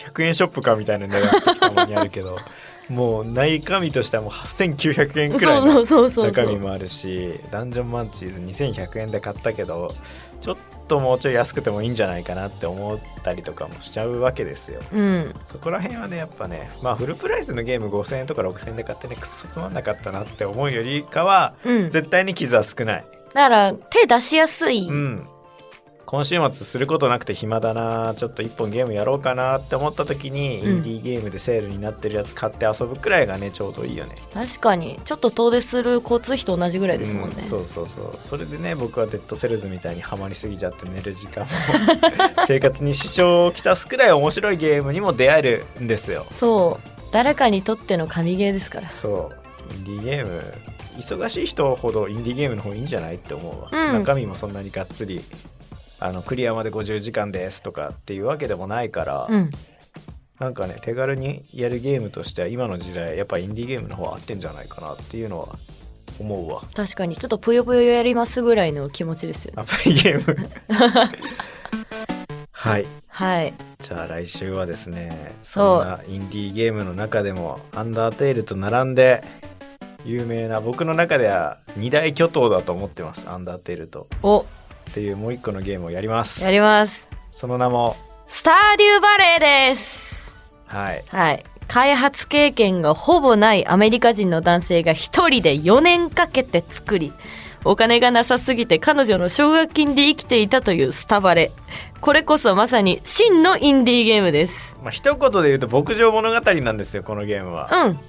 [0.06, 2.38] 100円ショップかみたいな値段ってたまにあるけど
[2.90, 9.94] もう中身としてはもう8900円くらいの中身もあるしダンジョンマンチーズ2100円で買ったけど
[10.40, 10.58] ちょっ
[10.88, 14.80] ともうちょい安くてもいいんじゃないかなって思ったりとかもしちゃうわけですよ。
[14.94, 15.34] うん。
[15.46, 21.84] そこら辺はねやっぱねまあフルプライスのゲーム5000円とか6000円で買ってねくっそつまんなかったなって思うよりかはうん。
[21.86, 23.06] だ絶対に傷は少ない。
[23.34, 24.88] から手出しやすい。
[24.90, 25.28] うん
[26.08, 28.16] 今週末することなくて暇だな。
[28.16, 30.70] ちょっと一本ゲームやろうかなって思った時に、うん。
[30.70, 34.16] インディーゲームでセールになってるやつ買って遊ぶくらいがねちょうどいいよね。
[34.34, 34.98] 確かに。
[35.04, 38.18] ちょっと遠出する交通費と同じぐらいですもんね、うんそうそうそう。
[38.22, 41.50] それでね僕はデッドセルズみたいにハマりすぎちゃって寝る時間も
[42.48, 46.26] 生活に支障をきたすくらい面白いゲームにも出会えるんですよ。
[46.32, 46.90] そう。
[47.12, 48.90] 誰かにとっての神ゲーですから。
[48.90, 49.74] そう。
[49.76, 50.42] インディーゲーム
[51.00, 54.00] 忙しい人ほどインディーゲームの方がいいんじゃないって思うわ、うん。
[54.00, 55.22] 中身もそんなにがっつり
[56.00, 59.50] あのクリアまで50時間ですとかっていうわけでもないから、うん。
[60.40, 65.58] なんかね手軽にやるゲームとしては今の時代やっぱインディーゲームの方が合ってんじゃないかなっていうのは
[66.20, 66.62] 思うわ。
[66.76, 67.16] 確かに。
[67.16, 69.64] ちょっとぷよぷよやりますぐらいの気持ちですよね。
[69.64, 70.50] アプリゲーム。
[72.52, 72.86] はい。
[73.08, 73.54] はい。
[73.80, 79.24] じゃあ来週はですねそんなインディーゲームの中でもアンダーテールと並んで
[80.06, 84.08] 有名な僕の中では二大巨頭だと思ってますアンダーテールと。
[84.22, 84.46] お
[84.90, 86.44] っていうもう一個のゲームをやります。
[86.44, 87.08] やります。
[87.32, 87.96] その名も
[88.28, 89.40] スターデューバレー
[89.74, 90.36] です。
[90.66, 91.04] はい。
[91.08, 91.46] はい。
[91.68, 97.12] 開発経験がほぼないアメリカ人の男性が一人で4年かけて作り
[97.66, 101.52] お金がなさすぎて彼女の奨学金で生きていたというスタバレ。
[102.00, 104.78] これこそまさに真のインディーゲームです。
[104.82, 107.70] まあ一言で言うと牧場物語なんですよこのゲームは。
[107.72, 108.00] うん。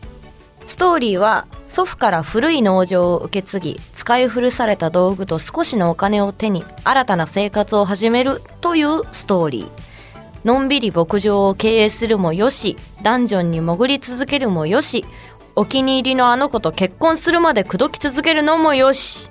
[0.79, 9.69] ストーリーは祖父から古い農場を受け継ぎ使い古された道具と少しのお金を手に新たな生活を始めるというストーリー。
[10.47, 15.05] のんびり牧場を経営するもよしダンジョンに潜り続けるもよし
[15.57, 19.31] お気に入りのあの子と結婚するまで口説き続けるのもよし。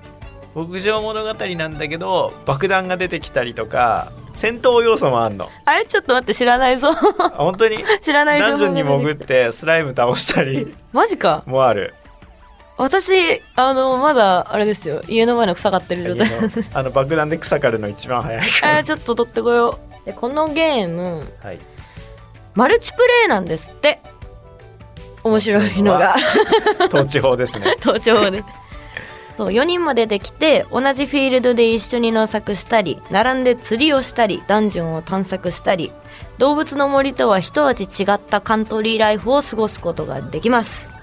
[0.58, 5.50] 牧場物語なんだけど爆弾が出てきたりとか戦闘要素もあんの。
[5.66, 5.86] あれ？
[5.86, 6.90] ちょっと待って知らないぞ。
[6.90, 7.84] あ本当に？
[8.02, 10.76] 知らない情ダンジョンに潜っててスライム倒したり。
[10.94, 11.44] マジか。
[11.46, 11.94] もある。
[12.78, 15.02] 私あのまだあれですよ。
[15.08, 16.30] 家の前の草刈ってる状態。
[16.74, 18.82] あの爆弾で草刈るの一番早いから。
[18.86, 20.06] ちょっと取ってこよう。
[20.06, 21.60] でこのゲームはい。
[22.56, 24.00] マルチプレイなんですって
[25.24, 26.16] 面白いのが
[26.88, 28.44] 統治法ですね登場で
[29.38, 35.92] そう4人も出てきて同じフィールドで一緒に農作したり並んで釣りをしたりダンジョンを探索したり
[36.40, 40.97] 動物の森とは一味違ったカントリーライフを過ごすことができます。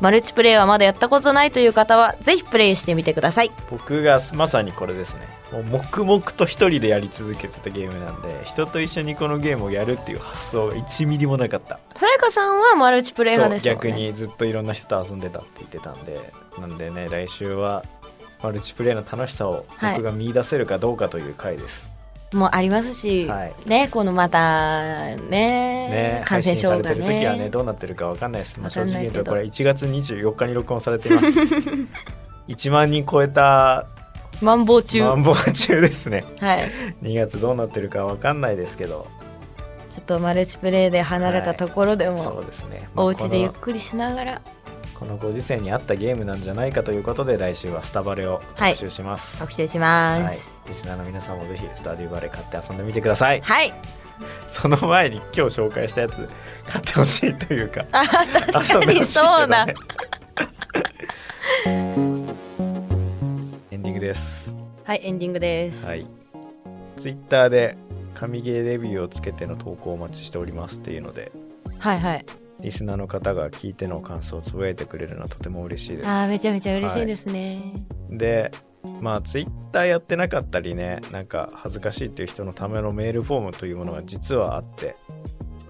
[0.00, 3.52] マルチプレイはまだやったことないという方はぜひプレイしてみてください。
[3.70, 5.22] 僕がまさにこれですね。
[5.52, 11.78] もう黙々と一人でやり続けてたゲームなんで人と一緒にこのゲームをやるっていう発想が1ミリもなかった。
[11.94, 13.74] さやかさんはマルチプレイ派でしたね。
[13.76, 16.32] 逆にずっといろんな人と遊んでたって言ってたんで。
[16.58, 17.84] なんでね来週は
[18.42, 19.96] マルチプレイの楽しさをはい。
[19.96, 21.93] 僕が見出せるかどうかという回です、
[22.34, 23.54] もうありますし、はい。
[23.66, 31.26] ねこのまたねね感染症が配信されてる時はねねどうなってるかわかんないです、まあ、わ正直言うとこれ1月24日に録音されています。
[32.48, 33.86] 1万人超えた
[34.42, 35.02] マンボウ中。
[35.02, 36.24] マンボウ中ですね。
[36.40, 36.70] はい。
[37.02, 39.06] 2月どうなってるかわかんないですけど。
[39.88, 44.32] ちょっとマルチプレイで離れたところでも、そうですね、まあお家でゆっこくりしながら。
[44.34, 44.40] の
[44.94, 50.38] このご時世に合ったゲームなんじゃないかということで来週はスタバレを特集します、特集しまはい。
[50.38, 53.40] すリスナーの皆さんもぜひスターデューバレー買って遊んでみてください。
[53.40, 53.74] はい、
[54.48, 56.28] その前に今日紹介したやつ
[56.68, 59.74] 買ってほしいというかあ確かにそうだ、ね
[63.70, 64.54] エンディングです。
[64.84, 66.06] はいエンディングです、はい。
[66.96, 67.76] ツイッターで
[68.14, 71.32] 神ゲーレビューをつけての投稿をお待ちしておりますっていうので。
[71.78, 72.24] はいはい
[72.60, 76.08] リスナーの方が聞いての感想をつぶやいてくれるのはとても嬉しいです。
[76.08, 77.74] あーめちゃめちゃ嬉しいですね、
[78.10, 78.50] で
[79.00, 84.96] まあツイッターやってなかったりねなんか恥ずかしいっていう人のためのメールフォームというものが実はあって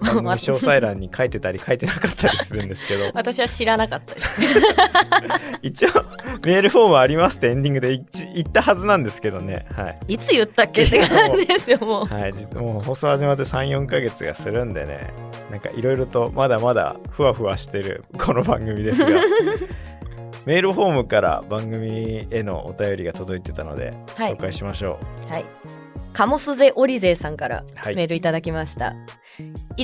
[0.05, 3.11] 番組詳細欄に書いてたり書いてなかったりするんですけど。
[3.15, 4.31] 私は知らなかったです。
[5.63, 5.89] 一応
[6.45, 9.67] メールフォームありますってエンディングで一言ったはずなんですけどね。
[9.75, 10.15] はい。
[10.15, 10.83] いつ言ったっけ？
[10.83, 12.05] って感じですよもう。
[12.13, 15.13] はい、実もう放送始まって34ヶ月がするんでね。
[15.51, 19.09] なんかいろいろとまだまだふわふわしてるこの番組ですが。
[20.47, 24.35] メールフォームから番組へのお便りが届いてたのではい。
[24.35, 24.99] 紹介しましょ
[25.31, 25.45] はい。
[26.13, 27.97] カモスゼオリゼーさんからはい。
[27.97, 28.89] メールいただきました。
[28.89, 28.95] い、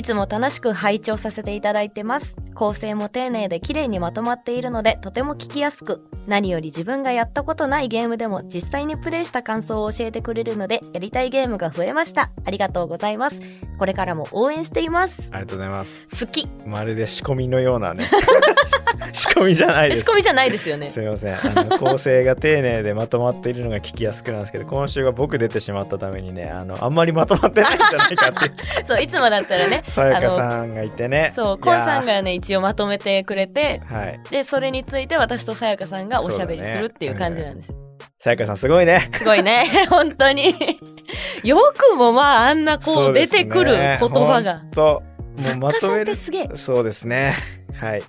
[0.03, 2.35] つも楽しく拝聴させていただいてます。
[2.53, 12.31] 構成も丁寧で綺麗にまとまっているのでとても聞きやすく、何より自分がやったことないゲームでも実際にプレイした感想を教えてくれるのでやりたいゲームが増えました。
[12.45, 13.41] ありがとうございます。
[13.77, 15.35] これからも応援していますう。
[15.35, 16.47] ありがとうございます好き。
[16.65, 18.09] まるで仕込みのようなね
[19.13, 21.01] 仕込みじゃないです仕込みじゃないですよねす。
[21.01, 28.51] いませんあの構成が丁寧でまとまっているのが聞きやすくなんですけど今週は僕出てしまったためにねあのあんまりまとまってないんじゃないかって
[28.85, 37.75] そう、いつもだったらね、 さやかあの、さんがいてねそう、コンさんがね、一応まとめてくれて、はいで、それについて私とさやかさんがおしゃべりするっていう感じなんですよ。
[38.19, 39.65] さやかさんすごいねすごいね。
[39.89, 40.55] 本当に。
[41.43, 44.61] よくもまああんなこう出てくる言葉が。
[44.71, 45.01] と
[45.37, 46.49] もう作家さんまとめるってすげえ。
[46.55, 47.35] そうですね
[47.73, 48.01] はい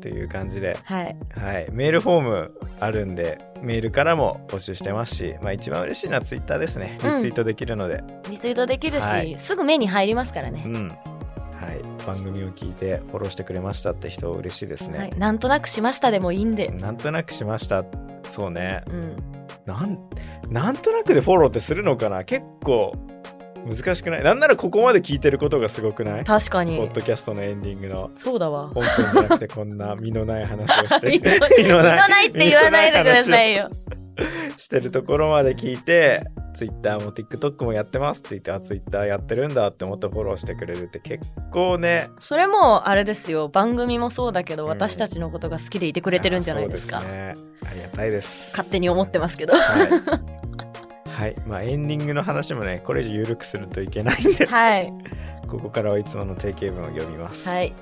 [0.00, 0.76] という感じで。
[0.84, 1.16] はい。
[1.34, 6.98] はい、メールフォームあるんでメールからも募集してますし、まあ、一番嬉しいのはツイッターですね。
[7.02, 7.20] リうん。
[7.20, 9.36] ツイートできるので、リツイートできるし、はい。
[9.38, 10.62] すぐ目に入りますからね。
[10.66, 10.88] うん。
[10.88, 10.94] は
[11.74, 15.18] い、番組を聞いてフォローしてくれましたって人嬉しいですね、はい。
[15.18, 16.68] なんとなくしましたでもいいんで。
[16.68, 17.84] なんとなくしました。
[18.22, 18.82] そうね。
[18.88, 19.16] うん。
[19.66, 19.98] なん
[20.48, 22.24] なんとなくでフォローってするのかな？
[22.24, 22.94] 結構
[23.66, 24.22] 難しくない？
[24.22, 26.24] なんならここまで聞いてることがすごくない？
[26.24, 26.92] 確かにポッ。
[26.92, 28.68] ドキャストのエンディングのそうだわ。
[28.68, 33.70] 本編じゃなくてこんな身のない話をして 身の身のないって言わないでくださいよ。
[34.58, 43.48] してるところまで聞いて、ツイッターも TikTok もやってますって言って、あ、ツイッターやってるんだって思ってフォローしてくれるって結構ね、それもあれですよ。
[43.48, 46.98] 番組もそうだけど、うん私たちのことが好きでいてくれてるんじゃないですか。
[46.98, 47.48] あそうですね。
[47.70, 48.50] ありがたいです。
[48.50, 49.54] 勝手に思ってますけど。
[49.54, 49.88] はい。
[51.20, 51.36] はい。
[51.46, 54.90] まあエンディングの話もね、これ以上緩くするといけないんで、はい。
[55.46, 57.46] ここからはいつもの定型文を読みます。
[57.46, 57.74] はい。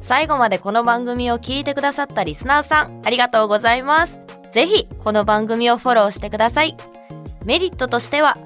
[0.00, 4.20] 最後までこの番組を聞いてくださったリスナーさん、ありがとうございます。
[4.52, 6.76] ぜひ、この番組をフォローしてください。
[7.44, 8.38] メリットとしては、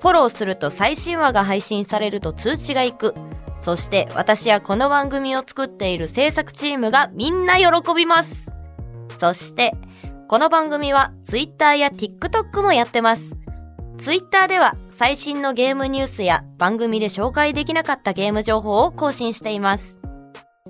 [0.00, 3.14] フォローすると最新話が配信されると通知がいく。
[3.60, 8.50] そして、私やこの番組を作っている制作チームがみんな喜びます。
[9.20, 9.74] そして、
[10.30, 13.40] この番組は Twitter や TikTok もやってます。
[13.98, 19.98] Twitter では最新のゲームニュースや番組で紹介できなかったゲーム情報を更新しています。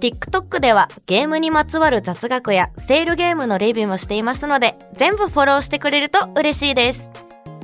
[0.01, 7.11] TikTok ではゲームにまつわる雑学やセールゲームのレビューもしていますので、全部フォローしてくれると嬉しいです。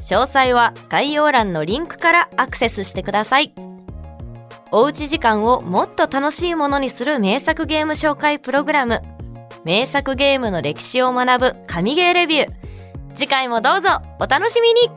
[0.01, 3.55] 詳細は概要欄のリンクからアクセスしてください。
[4.70, 9.01] おうち時間をもっと楽しいものにする名作ゲーム紹介プログラム、
[9.66, 12.50] 名作ゲームの歴史を学ぶ神ゲーレビュー。
[13.16, 14.88] 次回もどうぞお楽しみに